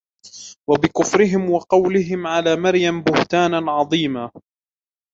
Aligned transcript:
وَبِكُفْرِهِمْ 0.69 1.49
وَقَوْلِهِمْ 1.51 2.27
عَلَى 2.27 2.55
مَرْيَمَ 2.55 3.01
بُهْتَانًا 3.03 3.71
عَظِيمًا 3.71 4.31